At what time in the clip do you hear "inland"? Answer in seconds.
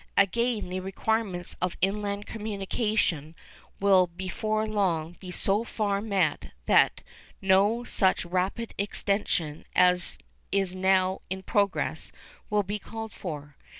1.79-2.25